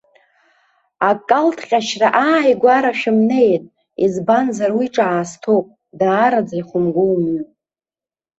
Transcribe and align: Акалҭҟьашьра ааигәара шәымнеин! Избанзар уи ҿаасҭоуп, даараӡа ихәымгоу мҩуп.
Акалҭҟьашьра 1.09 2.09
ааигәара 2.25 2.91
шәымнеин! 2.99 3.63
Избанзар 4.03 4.71
уи 4.77 4.87
ҿаасҭоуп, 4.95 5.67
даараӡа 5.99 6.55
ихәымгоу 6.59 7.13
мҩуп. 7.21 7.49